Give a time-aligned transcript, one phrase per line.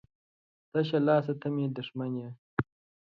[0.71, 2.29] تشه لاسه ته مې دښمن یې